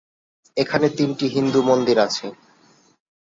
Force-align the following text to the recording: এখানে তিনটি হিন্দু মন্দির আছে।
এখানে 0.57 0.87
তিনটি 0.97 1.25
হিন্দু 1.27 1.59
মন্দির 1.61 1.97
আছে। 1.99 2.25